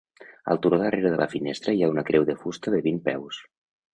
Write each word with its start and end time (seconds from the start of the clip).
Al 0.53 0.59
turó 0.61 0.79
darrere 0.83 1.11
de 1.15 1.19
la 1.21 1.27
finestra 1.33 1.75
hi 1.79 1.85
ha 1.87 1.91
una 1.95 2.05
creu 2.09 2.27
de 2.31 2.37
fusta 2.45 2.75
de 2.77 2.83
vint 2.89 2.99
peus. 3.11 3.45